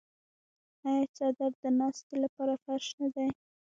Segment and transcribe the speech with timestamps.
[0.87, 3.29] آیا څادر د ناستې لپاره فرش نه دی؟